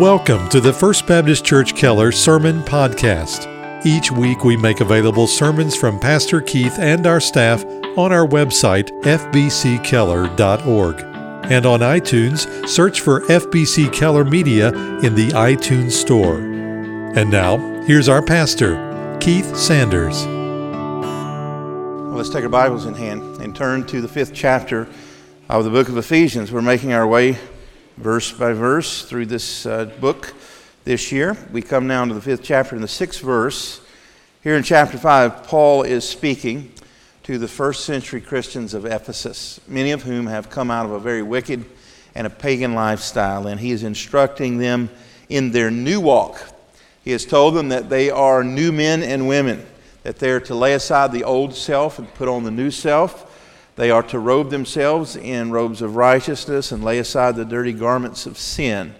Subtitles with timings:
[0.00, 3.46] Welcome to the First Baptist Church Keller Sermon Podcast.
[3.84, 7.62] Each week we make available sermons from Pastor Keith and our staff
[7.98, 11.00] on our website, fbckeller.org.
[11.52, 16.38] And on iTunes, search for FBC Keller Media in the iTunes Store.
[16.38, 20.24] And now, here's our pastor, Keith Sanders.
[20.24, 24.88] Well, let's take our Bibles in hand and turn to the fifth chapter
[25.50, 26.50] of the book of Ephesians.
[26.50, 27.36] We're making our way
[28.02, 30.34] verse by verse through this uh, book
[30.82, 31.36] this year.
[31.52, 33.80] We come now to the fifth chapter and the sixth verse.
[34.42, 36.72] Here in chapter 5, Paul is speaking
[37.22, 40.98] to the first century Christians of Ephesus, many of whom have come out of a
[40.98, 41.64] very wicked
[42.16, 44.90] and a pagan lifestyle, and he is instructing them
[45.28, 46.42] in their new walk.
[47.04, 49.64] He has told them that they are new men and women,
[50.02, 53.28] that they are to lay aside the old self and put on the new self
[53.76, 58.26] they are to robe themselves in robes of righteousness and lay aside the dirty garments
[58.26, 58.94] of sin.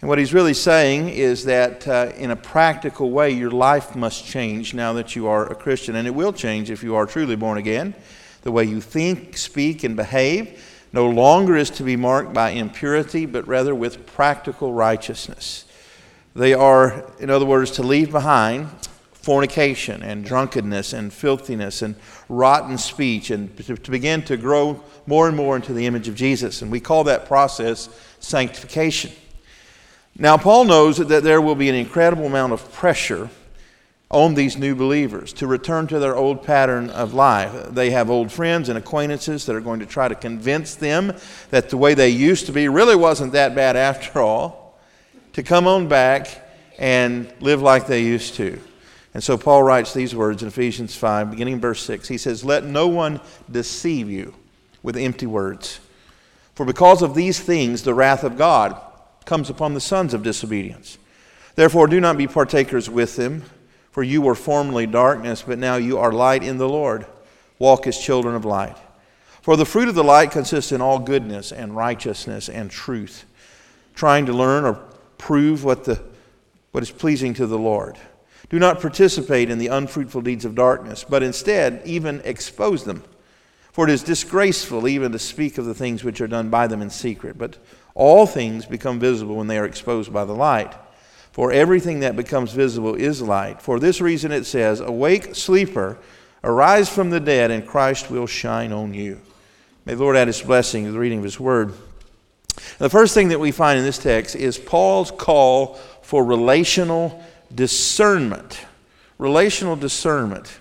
[0.00, 4.24] And what he's really saying is that uh, in a practical way, your life must
[4.24, 5.96] change now that you are a Christian.
[5.96, 7.94] And it will change if you are truly born again.
[8.42, 13.26] The way you think, speak, and behave no longer is to be marked by impurity,
[13.26, 15.64] but rather with practical righteousness.
[16.34, 18.70] They are, in other words, to leave behind
[19.12, 21.96] fornication and drunkenness and filthiness and
[22.28, 26.62] rotten speech and to, begin to grow more and more into the image of Jesus.
[26.62, 27.88] And we call that process
[28.20, 29.12] sanctification.
[30.16, 33.30] Now, Paul knows that there will be an incredible amount of pressure
[34.10, 37.52] on these new believers to return to their old pattern of life.
[37.70, 41.12] They have old friends and acquaintances that are going to try to convince them
[41.50, 44.78] that the way they used to be really wasn't that bad after all,
[45.34, 46.42] to come on back
[46.78, 48.58] and live like they used to.
[49.18, 52.06] And so Paul writes these words in Ephesians 5, beginning in verse 6.
[52.06, 54.32] He says, Let no one deceive you
[54.80, 55.80] with empty words.
[56.54, 58.80] For because of these things, the wrath of God
[59.24, 60.98] comes upon the sons of disobedience.
[61.56, 63.42] Therefore, do not be partakers with them,
[63.90, 67.04] for you were formerly darkness, but now you are light in the Lord.
[67.58, 68.76] Walk as children of light.
[69.42, 73.24] For the fruit of the light consists in all goodness and righteousness and truth,
[73.96, 74.74] trying to learn or
[75.18, 76.00] prove what, the,
[76.70, 77.98] what is pleasing to the Lord.
[78.50, 83.04] Do not participate in the unfruitful deeds of darkness, but instead even expose them.
[83.72, 86.82] For it is disgraceful even to speak of the things which are done by them
[86.82, 87.38] in secret.
[87.38, 87.58] But
[87.94, 90.74] all things become visible when they are exposed by the light.
[91.32, 93.62] For everything that becomes visible is light.
[93.62, 95.98] For this reason it says, Awake, sleeper,
[96.42, 99.20] arise from the dead, and Christ will shine on you.
[99.84, 101.74] May the Lord add his blessing to the reading of his word.
[102.78, 107.22] The first thing that we find in this text is Paul's call for relational
[107.54, 108.66] discernment,
[109.18, 110.60] relational discernment.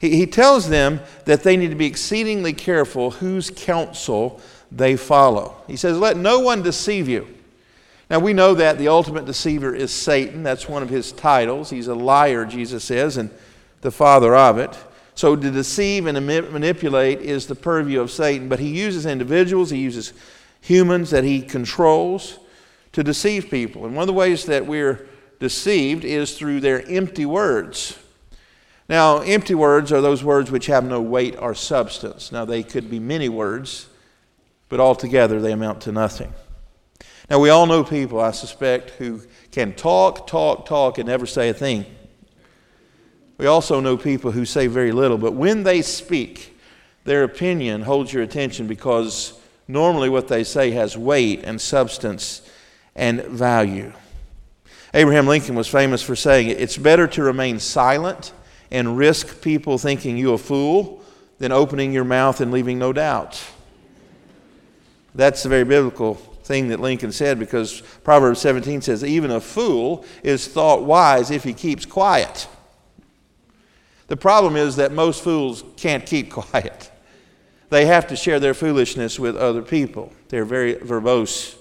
[0.00, 4.40] He, he tells them that they need to be exceedingly careful whose counsel
[4.70, 5.56] they follow.
[5.66, 7.26] He says, Let no one deceive you.
[8.10, 10.42] Now, we know that the ultimate deceiver is Satan.
[10.42, 11.68] That's one of his titles.
[11.68, 13.30] He's a liar, Jesus says, and
[13.82, 14.76] the father of it.
[15.14, 19.78] So, to deceive and manipulate is the purview of Satan, but he uses individuals, he
[19.78, 20.12] uses
[20.60, 22.38] humans that he controls
[22.92, 23.84] to deceive people.
[23.84, 25.07] And one of the ways that we're
[25.38, 27.98] deceived is through their empty words.
[28.88, 32.32] Now, empty words are those words which have no weight or substance.
[32.32, 33.86] Now, they could be many words,
[34.68, 36.32] but altogether they amount to nothing.
[37.28, 41.50] Now, we all know people, I suspect, who can talk, talk, talk, and never say
[41.50, 41.84] a thing.
[43.36, 46.58] We also know people who say very little, but when they speak,
[47.04, 49.38] their opinion holds your attention because
[49.68, 52.42] normally what they say has weight and substance
[52.96, 53.92] and value.
[54.94, 58.32] Abraham Lincoln was famous for saying, It's better to remain silent
[58.70, 61.02] and risk people thinking you a fool
[61.38, 63.42] than opening your mouth and leaving no doubt.
[65.14, 70.04] That's the very biblical thing that Lincoln said because Proverbs 17 says, Even a fool
[70.22, 72.48] is thought wise if he keeps quiet.
[74.06, 76.90] The problem is that most fools can't keep quiet.
[77.70, 80.12] They have to share their foolishness with other people.
[80.28, 81.57] They're very verbose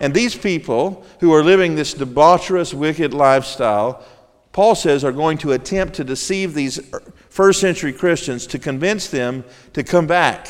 [0.00, 4.04] and these people who are living this debaucherous, wicked lifestyle,
[4.52, 6.80] Paul says, are going to attempt to deceive these
[7.28, 10.48] first century Christians to convince them to come back,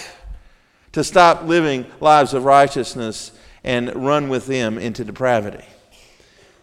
[0.93, 3.33] to stop living lives of righteousness
[3.65, 5.65] and run with them into depravity.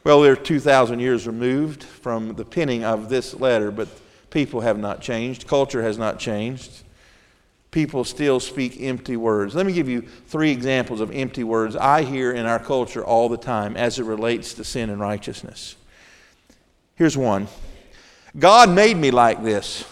[0.03, 3.87] Well, they're 2,000 years removed from the penning of this letter, but
[4.29, 5.47] people have not changed.
[5.47, 6.84] Culture has not changed
[7.75, 9.53] people still speak empty words.
[9.53, 13.27] Let me give you three examples of empty words I hear in our culture all
[13.27, 15.75] the time as it relates to sin and righteousness.
[16.95, 17.49] Here's one
[18.39, 19.83] God made me like this.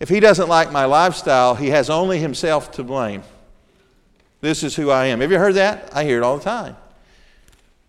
[0.00, 3.22] If He doesn't like my lifestyle, He has only Himself to blame.
[4.40, 5.20] This is who I am.
[5.20, 5.90] Have you heard that?
[5.94, 6.74] I hear it all the time.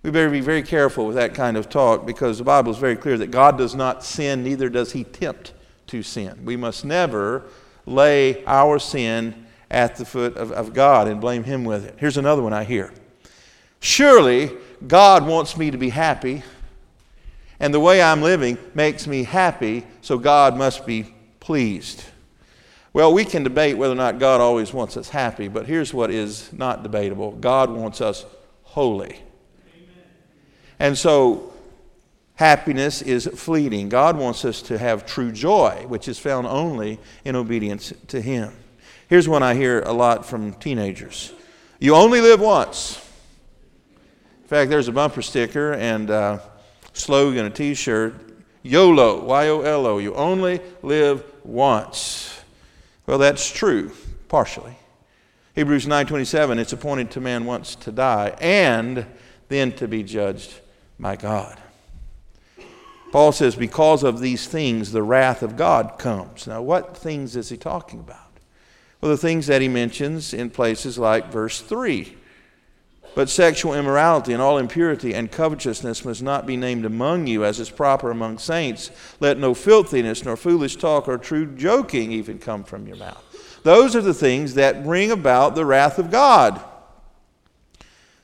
[0.04, 2.98] We better be very careful with that kind of talk because the Bible is very
[2.98, 5.54] clear that God does not sin, neither does he tempt
[5.88, 6.44] to sin.
[6.44, 7.46] We must never
[7.90, 11.96] lay our sin at the foot of, of God and blame him with it.
[11.98, 12.94] Here's another one I hear.
[13.80, 14.52] Surely
[14.86, 16.44] God wants me to be happy,
[17.60, 22.04] and the way I'm living makes me happy, so God must be pleased.
[22.94, 26.10] Well, we can debate whether or not God always wants us happy, but here's what
[26.10, 28.26] is not debatable God wants us
[28.64, 29.22] holy.
[29.76, 30.04] Amen.
[30.80, 31.49] And so,
[32.40, 33.90] happiness is fleeting.
[33.90, 38.54] God wants us to have true joy, which is found only in obedience to Him.
[39.10, 41.34] Here's one I hear a lot from teenagers
[41.80, 43.06] You only live once.
[44.42, 46.42] In fact, there's a bumper sticker and a
[46.94, 48.16] slogan, a t shirt
[48.64, 49.98] YOLO, Y O L O.
[49.98, 52.42] You only live once.
[53.06, 53.92] Well, that's true,
[54.30, 54.78] partially.
[55.56, 59.06] Hebrews 9:27 it's appointed to man once to die and
[59.50, 60.54] then to be judged
[60.98, 61.60] by God.
[63.12, 66.48] Paul says because of these things the wrath of God comes.
[66.48, 68.18] Now what things is he talking about?
[69.02, 72.18] Well, the things that he mentions in places like verse 3.
[73.16, 77.60] But sexual immorality and all impurity and covetousness must not be named among you as
[77.60, 78.92] is proper among saints.
[79.20, 83.24] Let no filthiness, nor foolish talk, or true joking even come from your mouth.
[83.64, 86.64] Those are the things that bring about the wrath of God.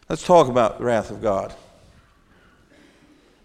[0.07, 1.53] Let's talk about the wrath of God.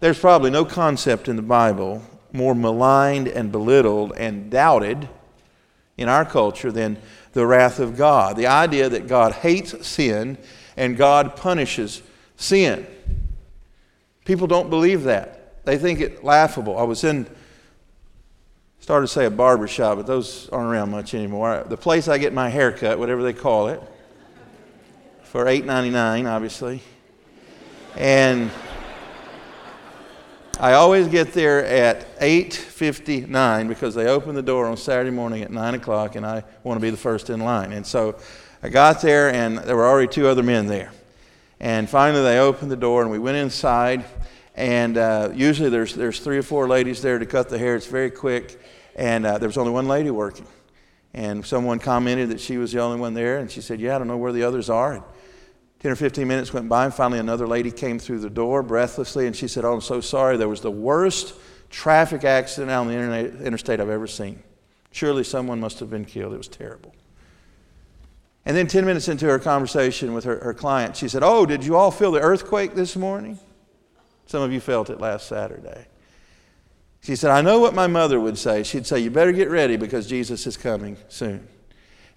[0.01, 2.03] There's probably no concept in the Bible
[2.33, 5.07] more maligned and belittled and doubted
[5.95, 6.97] in our culture than
[7.33, 8.35] the wrath of God.
[8.35, 10.39] The idea that God hates sin
[10.75, 12.01] and God punishes
[12.35, 12.87] sin.
[14.25, 15.63] People don't believe that.
[15.65, 16.79] They think it laughable.
[16.79, 17.27] I was in
[18.79, 21.63] started to say a barber shop, but those aren't around much anymore.
[21.69, 23.79] The place I get my hair cut, whatever they call it,
[25.21, 26.81] for $8.99, obviously.
[27.95, 28.49] And
[30.61, 35.49] I always get there at 8.59 because they open the door on Saturday morning at
[35.49, 37.73] 9 o'clock and I want to be the first in line.
[37.73, 38.19] And so
[38.61, 40.91] I got there and there were already two other men there.
[41.59, 44.05] And finally they opened the door and we went inside.
[44.53, 47.75] And uh, usually there's, there's three or four ladies there to cut the hair.
[47.75, 48.61] It's very quick.
[48.95, 50.45] And uh, there was only one lady working.
[51.15, 53.39] And someone commented that she was the only one there.
[53.39, 54.93] And she said, Yeah, I don't know where the others are.
[54.93, 55.03] And
[55.81, 59.25] 10 or 15 minutes went by, and finally another lady came through the door breathlessly,
[59.25, 60.37] and she said, Oh, I'm so sorry.
[60.37, 61.33] There was the worst
[61.71, 64.43] traffic accident on the interstate I've ever seen.
[64.91, 66.33] Surely someone must have been killed.
[66.33, 66.93] It was terrible.
[68.45, 71.63] And then 10 minutes into her conversation with her, her client, she said, Oh, did
[71.63, 73.39] you all feel the earthquake this morning?
[74.27, 75.87] Some of you felt it last Saturday.
[77.01, 78.61] She said, I know what my mother would say.
[78.61, 81.47] She'd say, You better get ready because Jesus is coming soon.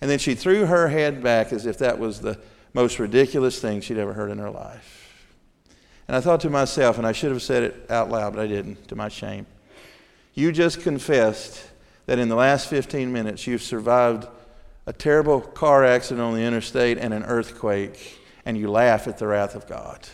[0.02, 2.38] And then she threw her head back as if that was the
[2.74, 5.00] most ridiculous thing she'd ever heard in her life.
[6.06, 8.46] And I thought to myself, and I should have said it out loud, but I
[8.46, 9.46] didn't, to my shame.
[10.34, 11.64] You just confessed
[12.06, 14.26] that in the last 15 minutes you've survived
[14.86, 19.26] a terrible car accident on the interstate and an earthquake, and you laugh at the
[19.26, 20.06] wrath of God.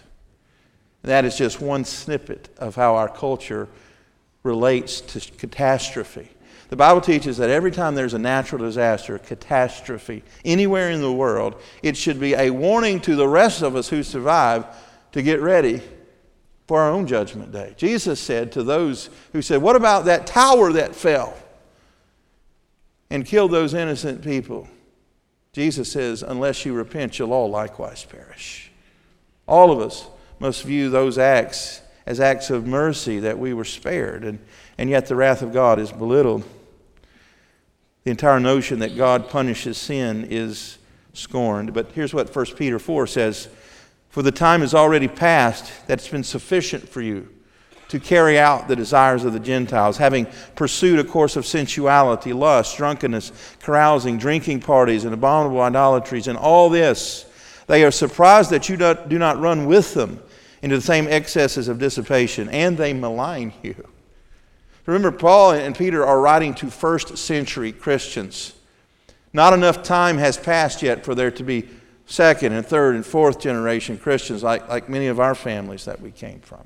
[1.02, 3.68] That is just one snippet of how our culture
[4.42, 6.28] relates to catastrophe.
[6.70, 11.60] The Bible teaches that every time there's a natural disaster, catastrophe, anywhere in the world,
[11.82, 14.64] it should be a warning to the rest of us who survive
[15.10, 15.82] to get ready
[16.68, 17.74] for our own judgment day.
[17.76, 21.36] Jesus said to those who said, What about that tower that fell
[23.10, 24.68] and killed those innocent people?
[25.52, 28.70] Jesus says, Unless you repent, you'll all likewise perish.
[29.48, 30.06] All of us
[30.38, 34.38] must view those acts as acts of mercy that we were spared, and,
[34.78, 36.44] and yet the wrath of God is belittled.
[38.10, 40.78] The entire notion that God punishes sin is
[41.12, 41.72] scorned.
[41.72, 43.48] But here's what 1 Peter 4 says
[44.08, 47.28] For the time is already past that's been sufficient for you
[47.86, 50.26] to carry out the desires of the Gentiles, having
[50.56, 56.68] pursued a course of sensuality, lust, drunkenness, carousing, drinking parties, and abominable idolatries, and all
[56.68, 57.26] this.
[57.68, 60.20] They are surprised that you do not run with them
[60.62, 63.86] into the same excesses of dissipation, and they malign you.
[64.86, 68.54] Remember, Paul and Peter are writing to first century Christians.
[69.32, 71.68] Not enough time has passed yet for there to be
[72.06, 76.10] second and third and fourth generation Christians like, like many of our families that we
[76.10, 76.64] came from.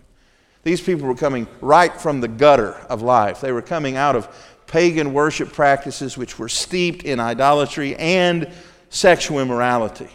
[0.62, 3.42] These people were coming right from the gutter of life.
[3.42, 4.28] They were coming out of
[4.66, 8.50] pagan worship practices which were steeped in idolatry and
[8.88, 10.08] sexual immorality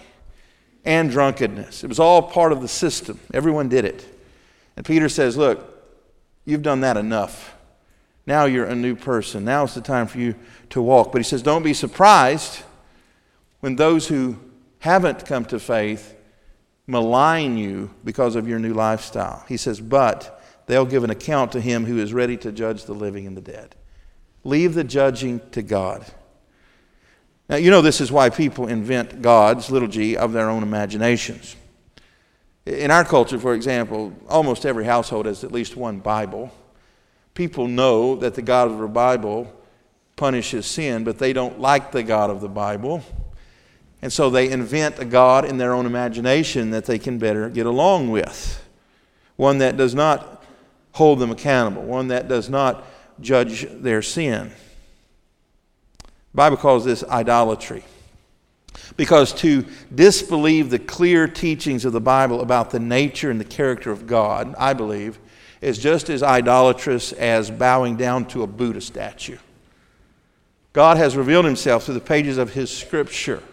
[0.86, 1.84] and drunkenness.
[1.84, 3.20] It was all part of the system.
[3.32, 4.04] Everyone did it.
[4.76, 5.64] And Peter says, Look,
[6.46, 7.56] you've done that enough.
[8.30, 9.44] Now you're a new person.
[9.44, 10.36] Now is the time for you
[10.70, 11.12] to walk.
[11.12, 12.62] But he says, don't be surprised
[13.60, 14.38] when those who
[14.78, 16.16] haven't come to faith
[16.86, 19.44] malign you because of your new lifestyle.
[19.48, 22.94] He says, But they'll give an account to him who is ready to judge the
[22.94, 23.74] living and the dead.
[24.44, 26.06] Leave the judging to God.
[27.50, 31.56] Now, you know, this is why people invent gods, little g, of their own imaginations.
[32.68, 36.52] In our culture, for example, almost every household has at least one Bible.
[37.40, 39.50] People know that the God of the Bible
[40.18, 43.02] punishes sin, but they don't like the God of the Bible.
[44.02, 47.66] And so they invent a God in their own imagination that they can better get
[47.66, 48.62] along with.
[49.38, 50.44] One that does not
[50.92, 52.84] hold them accountable, one that does not
[53.22, 54.52] judge their sin.
[56.00, 57.86] The Bible calls this idolatry.
[58.98, 59.66] Because to
[59.96, 64.54] disbelieve the clear teachings of the Bible about the nature and the character of God,
[64.58, 65.20] I believe,
[65.62, 69.38] is just as idolatrous as bowing down to a Buddha statue.
[70.74, 73.44] God has revealed himself through the pages of his scripture.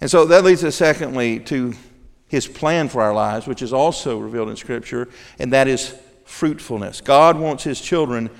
[0.00, 1.74] And so that leads us, secondly, to
[2.28, 7.00] his plan for our lives, which is also revealed in scripture, and that is fruitfulness.
[7.00, 8.30] God wants his children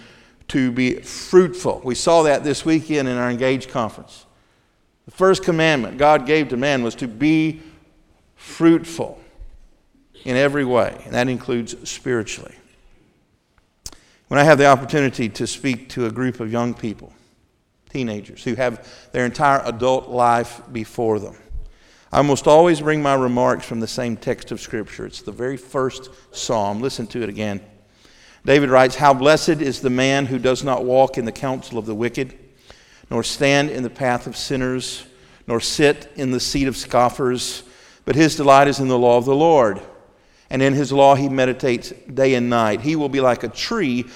[0.48, 1.80] to be fruitful.
[1.84, 4.26] We saw that this weekend in our Engage conference.
[5.06, 7.62] The first commandment God gave to man was to be
[8.34, 9.20] fruitful
[10.26, 12.54] in every way, and that includes spiritually.
[14.26, 17.12] When I have the opportunity to speak to a group of young people,
[17.90, 21.36] teenagers, who have their entire adult life before them,
[22.10, 25.06] I almost always bring my remarks from the same text of Scripture.
[25.06, 26.80] It's the very first psalm.
[26.80, 27.60] Listen to it again.
[28.44, 31.86] David writes, How blessed is the man who does not walk in the counsel of
[31.86, 32.36] the wicked,
[33.10, 35.06] nor stand in the path of sinners,
[35.46, 37.62] nor sit in the seat of scoffers,
[38.04, 39.80] but his delight is in the law of the Lord.
[40.50, 42.80] And in his law he meditates day and night.
[42.80, 44.06] He will be like a tree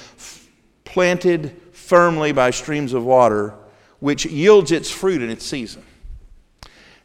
[0.84, 3.54] planted firmly by streams of water,
[3.98, 5.82] which yields its fruit in its season.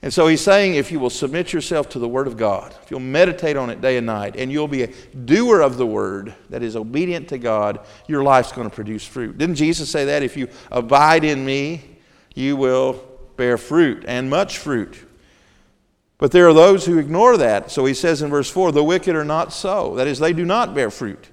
[0.01, 2.91] And so he's saying if you will submit yourself to the Word of God, if
[2.91, 4.87] you'll meditate on it day and night, and you'll be a
[5.25, 9.39] doer of the Word that is obedient to God, your life's going to produce fruit.
[9.39, 10.21] Didn't Jesus say that?
[10.21, 11.97] If you abide in me,
[12.35, 13.03] you will
[13.35, 15.04] bear fruit, and much fruit.
[16.17, 17.71] But there are those who ignore that.
[17.71, 19.95] So he says in verse 4 the wicked are not so.
[19.95, 21.29] That is, they do not bear fruit.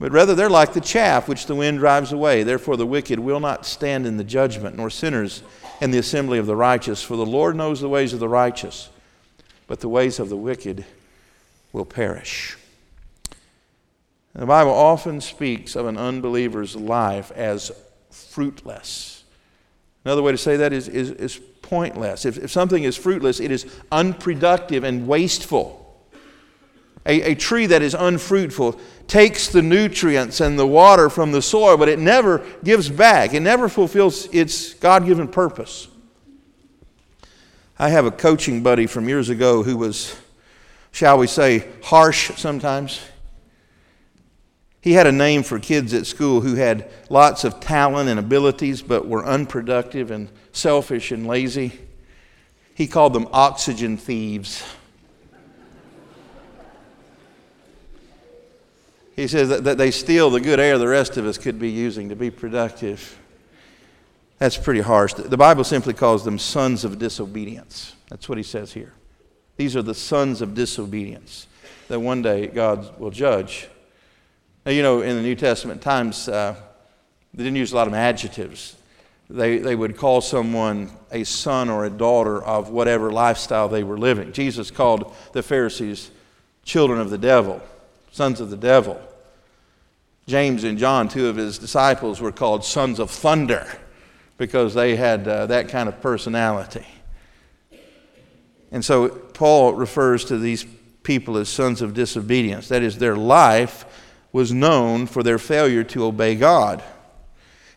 [0.00, 2.44] But rather, they're like the chaff which the wind drives away.
[2.44, 5.42] Therefore, the wicked will not stand in the judgment, nor sinners
[5.80, 7.02] in the assembly of the righteous.
[7.02, 8.90] For the Lord knows the ways of the righteous,
[9.66, 10.84] but the ways of the wicked
[11.72, 12.56] will perish.
[14.34, 17.72] The Bible often speaks of an unbeliever's life as
[18.10, 19.17] fruitless.
[20.08, 22.24] Another way to say that is, is, is pointless.
[22.24, 26.02] If, if something is fruitless, it is unproductive and wasteful.
[27.04, 31.76] A, a tree that is unfruitful takes the nutrients and the water from the soil,
[31.76, 33.34] but it never gives back.
[33.34, 35.88] It never fulfills its God given purpose.
[37.78, 40.18] I have a coaching buddy from years ago who was,
[40.90, 42.98] shall we say, harsh sometimes.
[44.88, 48.80] He had a name for kids at school who had lots of talent and abilities
[48.80, 51.78] but were unproductive and selfish and lazy.
[52.74, 54.64] He called them oxygen thieves.
[59.14, 61.68] He says that, that they steal the good air the rest of us could be
[61.68, 63.20] using to be productive.
[64.38, 65.12] That's pretty harsh.
[65.12, 67.94] The Bible simply calls them sons of disobedience.
[68.08, 68.94] That's what he says here.
[69.58, 71.46] These are the sons of disobedience
[71.88, 73.68] that one day God will judge.
[74.68, 76.54] Now, you know, in the New Testament times, uh,
[77.32, 78.76] they didn't use a lot of adjectives.
[79.30, 83.96] They, they would call someone a son or a daughter of whatever lifestyle they were
[83.96, 84.30] living.
[84.30, 86.10] Jesus called the Pharisees
[86.66, 87.62] children of the devil,
[88.12, 89.00] sons of the devil.
[90.26, 93.66] James and John, two of his disciples, were called sons of thunder
[94.36, 96.84] because they had uh, that kind of personality.
[98.70, 100.66] And so Paul refers to these
[101.04, 102.68] people as sons of disobedience.
[102.68, 103.86] That is, their life
[104.32, 106.82] was known for their failure to obey God.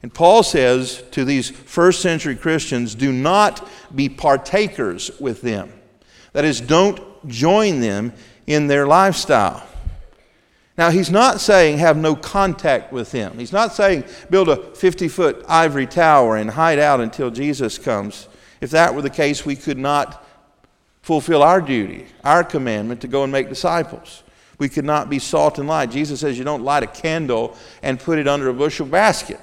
[0.04, 5.72] And Paul says to these first century Christians do not be partakers with them.
[6.34, 8.14] That is, don't join them
[8.48, 9.68] in their lifestyle.
[10.78, 13.38] Now, he's not saying have no contact with them.
[13.38, 18.28] He's not saying build a 50 foot ivory tower and hide out until Jesus comes.
[18.62, 20.26] If that were the case, we could not
[21.02, 24.24] fulfill our duty, our commandment to go and make disciples.
[24.62, 25.90] We could not be salt and light.
[25.90, 29.40] Jesus says you don't light a candle and put it under a bushel basket.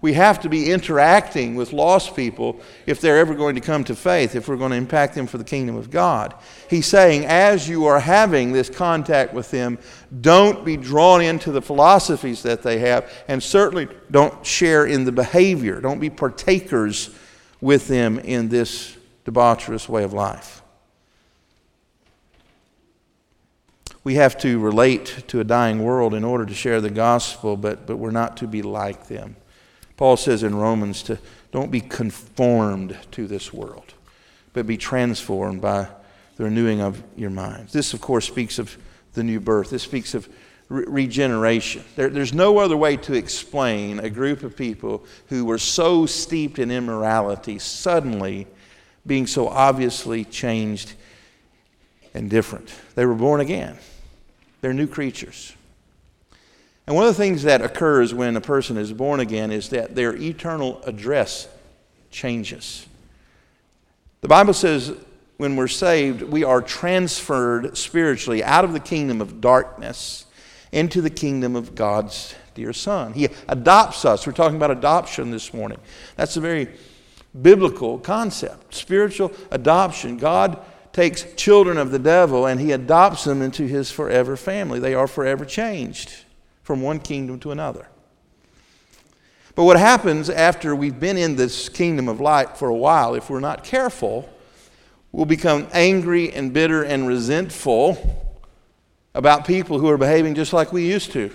[0.00, 3.94] We have to be interacting with lost people if they're ever going to come to
[3.94, 6.32] faith, if we're going to impact them for the kingdom of God.
[6.70, 9.76] He's saying, as you are having this contact with them,
[10.22, 15.12] don't be drawn into the philosophies that they have, and certainly don't share in the
[15.12, 15.82] behavior.
[15.82, 17.10] Don't be partakers
[17.60, 18.96] with them in this
[19.26, 20.62] debaucherous way of life.
[24.06, 27.88] We have to relate to a dying world in order to share the gospel, but,
[27.88, 29.34] but we're not to be like them.
[29.96, 31.18] Paul says in Romans to
[31.50, 33.94] don't be conformed to this world,
[34.52, 35.88] but be transformed by
[36.36, 37.72] the renewing of your minds.
[37.72, 38.78] This, of course, speaks of
[39.14, 39.70] the new birth.
[39.70, 40.28] This speaks of
[40.68, 41.82] re- regeneration.
[41.96, 46.60] There, there's no other way to explain a group of people who were so steeped
[46.60, 48.46] in immorality suddenly
[49.04, 50.92] being so obviously changed
[52.14, 52.72] and different.
[52.94, 53.76] They were born again,
[54.60, 55.54] they're new creatures.
[56.86, 59.94] And one of the things that occurs when a person is born again is that
[59.94, 61.48] their eternal address
[62.10, 62.86] changes.
[64.20, 64.92] The Bible says
[65.36, 70.26] when we're saved, we are transferred spiritually out of the kingdom of darkness
[70.72, 73.12] into the kingdom of God's dear Son.
[73.12, 74.26] He adopts us.
[74.26, 75.78] We're talking about adoption this morning.
[76.16, 76.68] That's a very
[77.42, 80.16] biblical concept spiritual adoption.
[80.16, 80.58] God
[80.96, 84.78] takes children of the devil and he adopts them into his forever family.
[84.78, 86.24] They are forever changed
[86.62, 87.86] from one kingdom to another.
[89.54, 93.28] But what happens after we've been in this kingdom of light for a while, if
[93.28, 94.26] we're not careful,
[95.12, 98.32] we'll become angry and bitter and resentful
[99.14, 101.30] about people who are behaving just like we used to.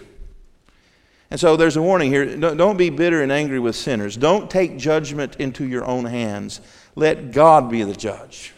[1.30, 4.18] And so there's a warning here don't be bitter and angry with sinners.
[4.18, 6.62] Don't take judgment into your own hands.
[6.96, 8.54] Let God be the judge.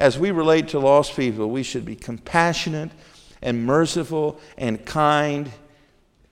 [0.00, 2.90] As we relate to lost people, we should be compassionate
[3.42, 5.50] and merciful and kind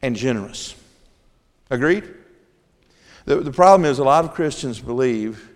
[0.00, 0.74] and generous.
[1.68, 2.04] Agreed?
[3.26, 5.50] The, the problem is, a lot of Christians believe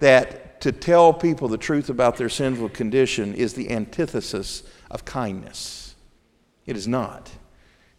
[0.00, 5.94] that to tell people the truth about their sinful condition is the antithesis of kindness.
[6.64, 7.30] It is not.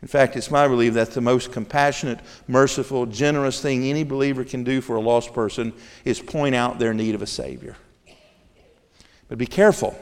[0.01, 4.63] In fact, it's my belief that the most compassionate, merciful, generous thing any believer can
[4.63, 5.73] do for a lost person
[6.05, 7.75] is point out their need of a Savior.
[9.29, 9.97] But be careful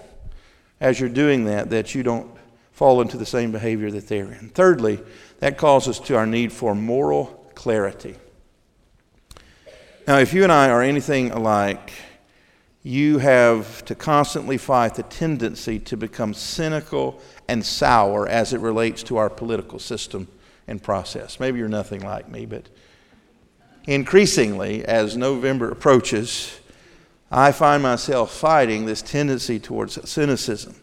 [0.81, 2.31] as you're doing that that you don't
[2.71, 4.49] fall into the same behavior that they're in.
[4.49, 4.99] Thirdly,
[5.39, 8.15] that calls us to our need for moral clarity.
[10.07, 11.91] Now, if you and I are anything alike,
[12.83, 19.03] you have to constantly fight the tendency to become cynical and sour as it relates
[19.03, 20.27] to our political system
[20.67, 21.39] and process.
[21.39, 22.69] Maybe you're nothing like me, but
[23.87, 26.57] increasingly, as November approaches,
[27.31, 30.75] I find myself fighting this tendency towards cynicism.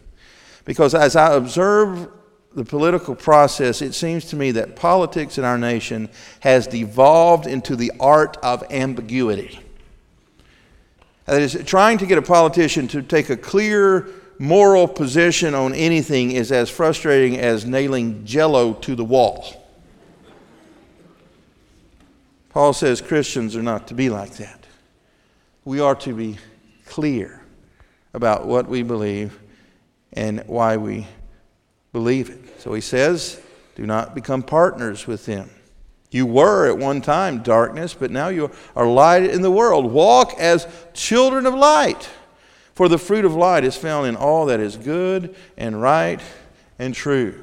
[0.64, 2.09] Because as I observe
[2.54, 6.09] the political process, it seems to me that politics in our nation
[6.40, 9.61] has devolved into the art of ambiguity.
[11.26, 16.33] That is, trying to get a politician to take a clear moral position on anything
[16.33, 19.62] is as frustrating as nailing jello to the wall.
[22.50, 24.63] Paul says Christians are not to be like that.
[25.64, 26.38] We are to be
[26.87, 27.42] clear
[28.12, 29.38] about what we believe
[30.12, 31.07] and why we
[31.92, 32.61] believe it.
[32.61, 33.40] So he says,
[33.74, 35.50] do not become partners with them.
[36.11, 39.90] You were at one time darkness, but now you are light in the world.
[39.90, 42.09] Walk as children of light.
[42.74, 46.20] For the fruit of light is found in all that is good and right
[46.79, 47.42] and true.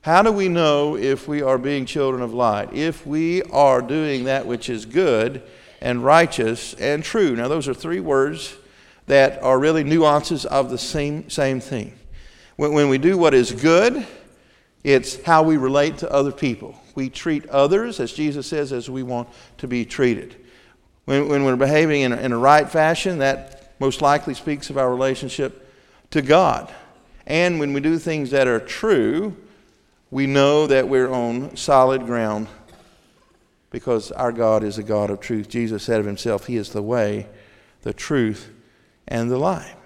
[0.00, 2.72] How do we know if we are being children of light?
[2.72, 5.42] If we are doing that which is good
[5.86, 7.36] and righteous and true.
[7.36, 8.56] Now, those are three words
[9.06, 11.96] that are really nuances of the same, same thing.
[12.56, 14.04] When, when we do what is good,
[14.82, 16.74] it's how we relate to other people.
[16.96, 20.34] We treat others, as Jesus says, as we want to be treated.
[21.04, 24.78] When, when we're behaving in a, in a right fashion, that most likely speaks of
[24.78, 25.72] our relationship
[26.10, 26.74] to God.
[27.28, 29.36] And when we do things that are true,
[30.10, 32.48] we know that we're on solid ground
[33.76, 35.50] because our God is a God of truth.
[35.50, 37.28] Jesus said of himself, He is the way,
[37.82, 38.50] the truth,
[39.06, 39.76] and the life.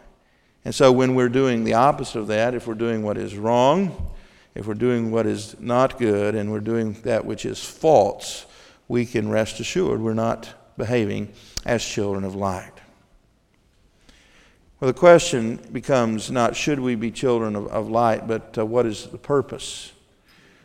[0.64, 4.12] And so when we're doing the opposite of that, if we're doing what is wrong,
[4.54, 8.46] if we're doing what is not good, and we're doing that which is false,
[8.86, 11.32] we can rest assured we're not behaving
[11.66, 12.70] as children of light.
[14.78, 18.86] Well, the question becomes not should we be children of, of light, but uh, what
[18.86, 19.90] is the purpose?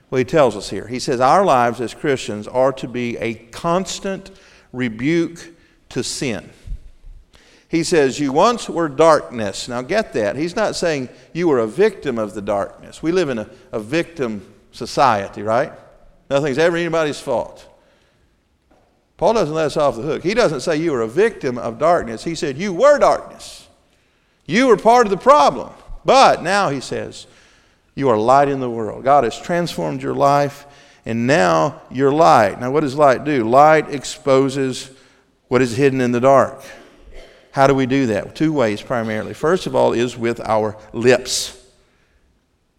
[0.09, 0.87] Well, he tells us here.
[0.87, 4.31] He says, Our lives as Christians are to be a constant
[4.71, 5.53] rebuke
[5.89, 6.49] to sin.
[7.67, 9.67] He says, You once were darkness.
[9.67, 10.35] Now get that.
[10.35, 13.01] He's not saying you were a victim of the darkness.
[13.01, 15.71] We live in a, a victim society, right?
[16.29, 17.67] Nothing's ever anybody's fault.
[19.17, 20.23] Paul doesn't let us off the hook.
[20.23, 22.23] He doesn't say you were a victim of darkness.
[22.23, 23.67] He said you were darkness.
[24.45, 25.71] You were part of the problem.
[26.03, 27.25] But now, he says,
[27.95, 29.03] you are light in the world.
[29.03, 30.65] God has transformed your life,
[31.05, 32.59] and now you're light.
[32.59, 33.43] Now, what does light do?
[33.47, 34.91] Light exposes
[35.47, 36.63] what is hidden in the dark.
[37.51, 38.35] How do we do that?
[38.35, 39.33] Two ways primarily.
[39.33, 41.61] First of all, is with our lips.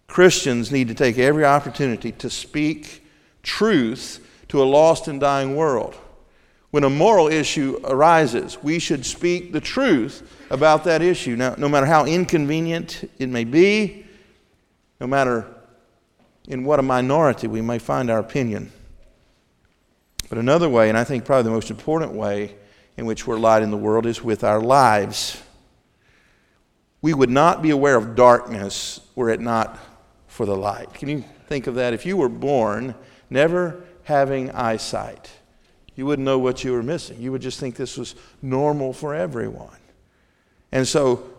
[0.07, 3.03] Christians need to take every opportunity to speak
[3.43, 5.95] truth to a lost and dying world.
[6.71, 11.37] When a moral issue arises, we should speak the truth about that issue.
[11.37, 14.06] Now, no matter how inconvenient it may be,
[15.01, 15.47] no matter
[16.49, 18.73] in what a minority we may find our opinion.
[20.29, 22.57] But another way, and I think probably the most important way
[22.97, 25.43] in which we're light in the world, is with our lives.
[27.03, 29.79] We would not be aware of darkness were it not
[30.27, 30.93] for the light.
[30.95, 31.93] Can you think of that?
[31.93, 32.95] If you were born
[33.31, 35.31] never having eyesight,
[35.95, 37.21] you wouldn't know what you were missing.
[37.21, 39.79] You would just think this was normal for everyone.
[40.73, 41.36] And so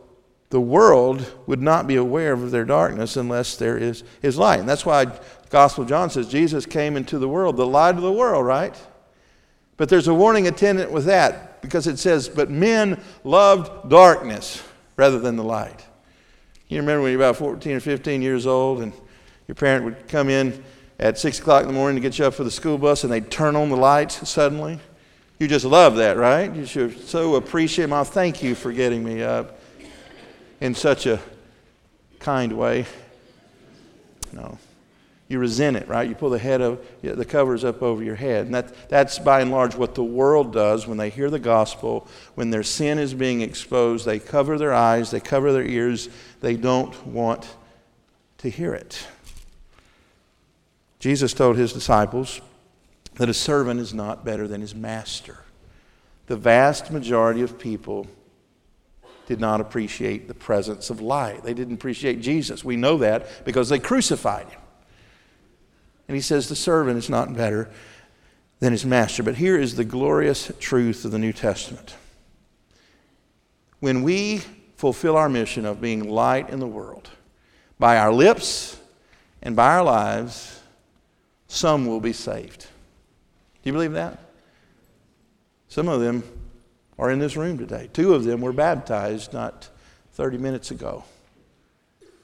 [0.50, 4.60] the world would not be aware of their darkness unless there is, is light.
[4.60, 7.96] And that's why the Gospel of John says Jesus came into the world, the light
[7.96, 8.76] of the world, right?
[9.76, 14.64] But there's a warning attendant with that because it says, But men loved darkness
[14.96, 15.86] rather than the light.
[16.70, 18.94] You remember when you're about 14 or 15 years old and
[19.48, 20.64] your parent would come in
[21.00, 23.14] at 6 o'clock in the morning to get you up for the school bus and
[23.14, 24.80] they'd turn on the lights suddenly?
[25.40, 26.54] You just love that, right?
[26.54, 28.06] You should so appreciate Mom.
[28.06, 29.57] Thank you for getting me up
[30.60, 31.20] in such a
[32.20, 32.86] kind way.
[34.32, 34.58] No.
[35.30, 36.08] You resent it, right?
[36.08, 38.46] You pull the head of the covers up over your head.
[38.46, 42.08] And that, that's by and large what the world does when they hear the gospel.
[42.36, 46.08] When their sin is being exposed, they cover their eyes, they cover their ears.
[46.40, 47.48] They don't want
[48.38, 49.06] to hear it.
[51.00, 52.40] Jesus told his disciples
[53.16, 55.40] that a servant is not better than his master.
[56.28, 58.08] The vast majority of people
[59.28, 61.44] did not appreciate the presence of light.
[61.44, 62.64] They didn't appreciate Jesus.
[62.64, 64.62] We know that because they crucified him.
[66.08, 67.70] And he says the servant is not better
[68.60, 69.24] than his master.
[69.24, 71.96] But here is the glorious truth of the New Testament.
[73.82, 74.42] When we
[74.78, 77.10] fulfill our mission of being light in the world,
[77.78, 78.80] by our lips
[79.44, 80.62] and by our lives,
[81.48, 82.62] some will be saved.
[82.62, 82.68] Do
[83.70, 84.20] you believe that?
[85.68, 86.24] Some of them
[86.98, 87.90] are in this room today.
[87.94, 89.70] Two of them were baptized not
[90.14, 91.04] 30 minutes ago.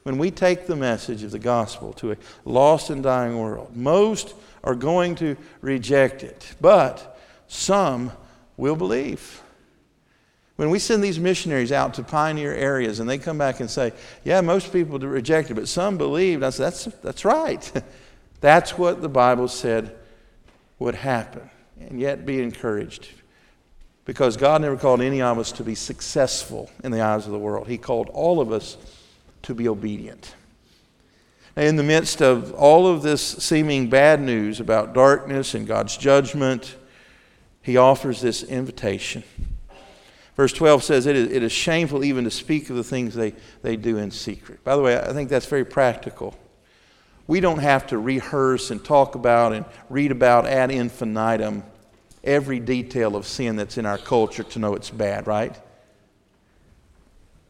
[0.04, 4.36] When we take the message of the gospel to a lost and dying world, most
[4.64, 8.12] are going to reject it, but some
[8.58, 9.42] will believe.
[10.56, 13.94] When we send these missionaries out to pioneer areas and they come back and say,
[14.24, 17.84] Yeah, most people reject it, but some believed, I said, That's, that's right.
[18.42, 19.96] that's what the Bible said
[20.80, 21.50] would happen.
[21.80, 23.08] And yet be encouraged.
[24.06, 27.40] Because God never called any of us to be successful in the eyes of the
[27.40, 27.68] world.
[27.68, 28.78] He called all of us
[29.44, 30.36] to be obedient.
[31.56, 35.96] Now, in the midst of all of this seeming bad news about darkness and God's
[35.96, 36.76] judgment,
[37.62, 39.24] he offers this invitation.
[40.36, 43.34] Verse 12 says, it is, it is shameful even to speak of the things they,
[43.62, 44.64] they do in secret.
[44.64, 46.36] By the way, I think that's very practical.
[47.28, 51.64] We don't have to rehearse and talk about and read about ad infinitum
[52.24, 55.56] every detail of sin that's in our culture to know it's bad, right?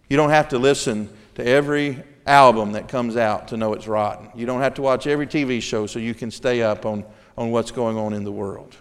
[0.09, 4.29] You don't have to listen to every album that comes out to know it's rotten.
[4.35, 7.03] You don't have to watch every TV show so you can stay up on,
[7.37, 8.75] on what's going on in the world.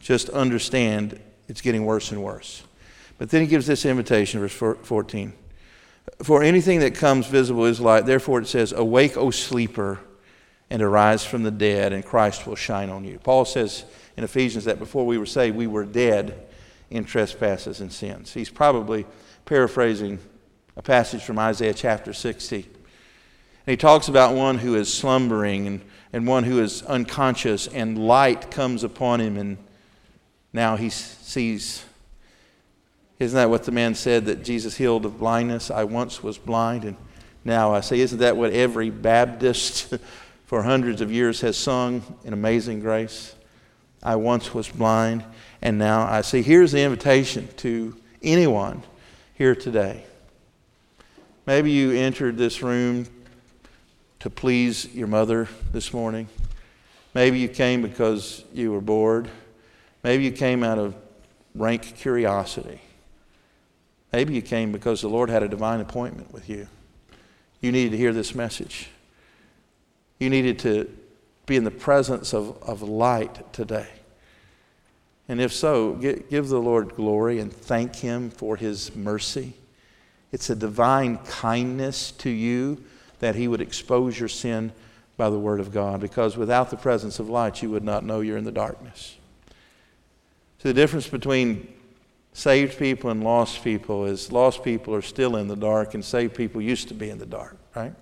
[0.00, 2.62] Just understand it's getting worse and worse.
[3.18, 5.32] But then he gives this invitation, verse 14.
[6.22, 8.06] For anything that comes visible is light.
[8.06, 10.00] Therefore it says, Awake, O sleeper,
[10.70, 13.18] and arise from the dead, and Christ will shine on you.
[13.18, 13.84] Paul says
[14.18, 16.48] in Ephesians that before we were saved, we were dead
[16.90, 18.34] in trespasses and sins.
[18.34, 19.06] He's probably
[19.44, 20.18] paraphrasing
[20.76, 22.56] a passage from Isaiah chapter 60.
[22.56, 22.64] And
[23.64, 25.80] he talks about one who is slumbering and,
[26.12, 29.56] and one who is unconscious, and light comes upon him, and
[30.52, 31.84] now he sees.
[33.20, 35.70] Isn't that what the man said that Jesus healed of blindness?
[35.70, 36.96] I once was blind, and
[37.44, 38.00] now I see.
[38.00, 39.94] Isn't that what every Baptist
[40.46, 43.36] for hundreds of years has sung in Amazing Grace?
[44.02, 45.24] I once was blind,
[45.60, 46.42] and now I see.
[46.42, 48.82] Here's the invitation to anyone
[49.34, 50.04] here today
[51.48, 53.06] Maybe you entered this room
[54.18, 56.28] to please your mother this morning.
[57.14, 59.30] Maybe you came because you were bored.
[60.04, 60.94] Maybe you came out of
[61.54, 62.82] rank curiosity.
[64.12, 66.68] Maybe you came because the Lord had a divine appointment with you.
[67.62, 68.90] You needed to hear this message.
[70.18, 70.94] You needed to
[71.48, 73.88] be in the presence of, of light today.
[75.28, 79.54] And if so, give the Lord glory and thank Him for His mercy.
[80.30, 82.82] It's a divine kindness to you
[83.18, 84.72] that He would expose your sin
[85.16, 88.20] by the Word of God, because without the presence of light, you would not know
[88.20, 89.16] you're in the darkness.
[90.58, 91.72] So, the difference between
[92.32, 96.34] saved people and lost people is lost people are still in the dark, and saved
[96.34, 97.94] people used to be in the dark, right?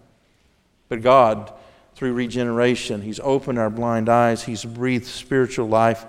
[0.88, 1.52] But God,
[1.96, 4.44] through regeneration, He's opened our blind eyes.
[4.44, 6.04] He's breathed spiritual life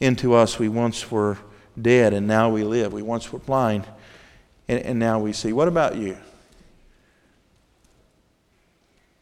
[0.00, 0.58] into us.
[0.58, 1.36] We once were
[1.80, 2.92] dead, and now we live.
[2.92, 3.84] We once were blind,
[4.68, 5.52] and, and now we see.
[5.52, 6.16] What about you?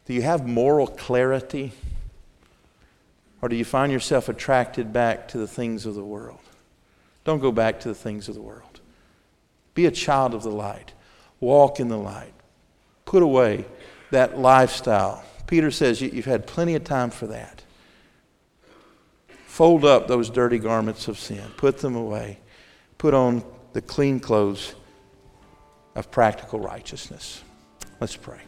[0.05, 1.73] Do you have moral clarity?
[3.41, 6.39] Or do you find yourself attracted back to the things of the world?
[7.25, 8.79] Don't go back to the things of the world.
[9.73, 10.93] Be a child of the light.
[11.39, 12.33] Walk in the light.
[13.05, 13.65] Put away
[14.11, 15.23] that lifestyle.
[15.53, 17.61] Peter says you've had plenty of time for that.
[19.45, 22.39] Fold up those dirty garments of sin, put them away,
[22.97, 24.73] put on the clean clothes
[25.93, 27.43] of practical righteousness.
[27.99, 28.39] Let's pray.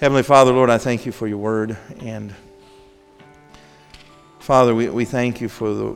[0.00, 1.76] Heavenly Father, Lord, I thank you for your word.
[2.00, 2.34] And
[4.40, 5.94] Father, we, we thank you for the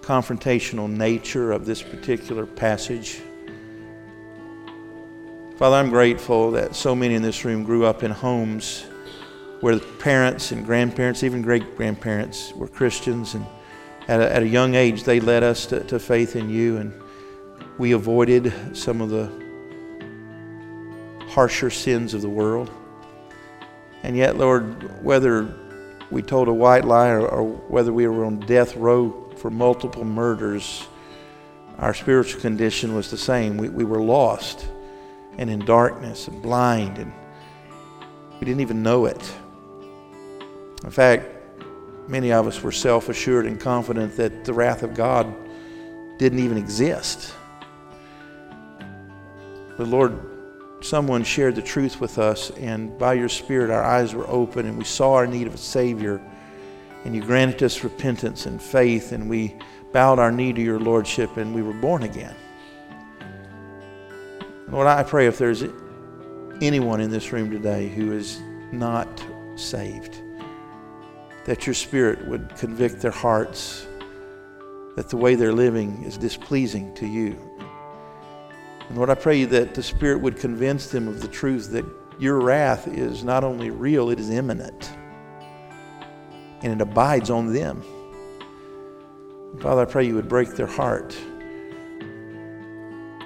[0.00, 3.20] confrontational nature of this particular passage.
[5.56, 8.86] Father, I'm grateful that so many in this room grew up in homes
[9.60, 13.34] where parents and grandparents, even great grandparents, were Christians.
[13.34, 13.46] And
[14.06, 16.76] at a, at a young age, they led us to, to faith in you.
[16.76, 16.92] And
[17.76, 19.30] we avoided some of the
[21.28, 22.70] harsher sins of the world.
[24.02, 25.54] And yet, Lord, whether
[26.10, 30.04] we told a white lie or, or, whether we were on death row for multiple
[30.04, 30.86] murders,
[31.78, 33.56] our spiritual condition was the same.
[33.56, 34.66] We, we were lost
[35.36, 37.12] and in darkness and blind, and
[38.40, 39.32] we didn't even know it.
[40.84, 41.26] In fact,
[42.08, 45.32] many of us were self assured and confident that the wrath of God
[46.18, 47.34] didn't even exist.
[49.76, 50.18] But Lord,
[50.80, 54.76] someone shared the truth with us, and by your Spirit, our eyes were open and
[54.76, 56.20] we saw our need of a Savior.
[57.04, 59.54] And you granted us repentance and faith, and we
[59.92, 62.34] bowed our knee to your Lordship, and we were born again.
[64.68, 65.64] Lord, I pray if there's
[66.60, 68.40] anyone in this room today who is
[68.72, 69.08] not
[69.54, 70.20] saved,
[71.48, 73.86] that your Spirit would convict their hearts
[74.96, 77.40] that the way they're living is displeasing to you.
[78.86, 81.86] And Lord, I pray you that the Spirit would convince them of the truth that
[82.18, 84.92] your wrath is not only real, it is imminent.
[86.60, 87.82] And it abides on them.
[89.58, 91.16] Father, I pray you would break their heart.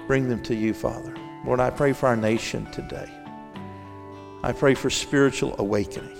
[0.07, 1.13] Bring them to you, Father.
[1.45, 3.11] Lord, I pray for our nation today.
[4.43, 6.15] I pray for spiritual awakening.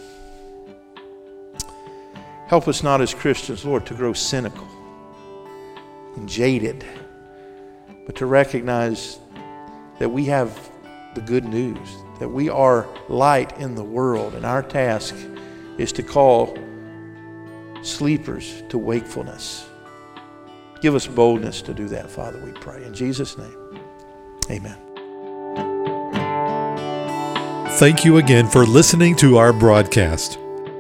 [2.48, 4.68] Help us not as Christians, Lord, to grow cynical
[6.16, 6.86] and jaded,
[8.06, 9.20] but to recognize
[10.00, 10.70] that we have
[11.16, 15.16] the good news, that we are light in the world, and our task
[15.78, 16.58] is to call
[17.82, 19.68] sleepers to wakefulness.
[20.82, 22.84] Give us boldness to do that, Father, we pray.
[22.84, 23.80] In Jesus' name,
[24.50, 24.78] amen.
[27.78, 30.38] Thank you again for listening to our broadcast.